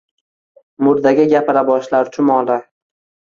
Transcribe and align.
Murdaga 0.85 1.25
gapira 1.35 1.63
boshlar 1.69 2.11
chumoli: 2.17 2.57